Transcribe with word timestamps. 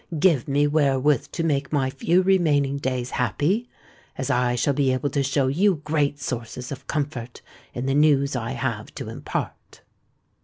Give 0.17 0.47
me 0.47 0.65
wherewith 0.65 1.27
to 1.33 1.43
make 1.43 1.71
my 1.71 1.91
few 1.91 2.23
remaining 2.23 2.79
days 2.79 3.11
happy—as 3.11 4.31
I 4.31 4.55
shall 4.55 4.73
be 4.73 4.91
able 4.91 5.11
to 5.11 5.21
show 5.21 5.45
you 5.45 5.75
great 5.83 6.19
sources 6.19 6.71
of 6.71 6.87
comfort 6.87 7.43
in 7.75 7.85
the 7.85 7.93
news 7.93 8.35
I 8.35 8.53
have 8.53 8.95
to 8.95 9.09
impart." 9.09 9.81